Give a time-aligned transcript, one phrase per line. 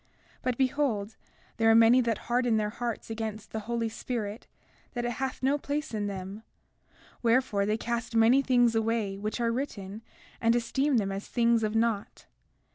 [0.01, 0.07] 33:2
[0.41, 1.15] But behold,
[1.57, 4.47] there are many that harden their hearts against the Holy Spirit,
[4.93, 6.41] that it hath no place in them;
[7.21, 10.01] wherefore, they cast many things away which are written
[10.41, 12.25] and esteem them as things of naught.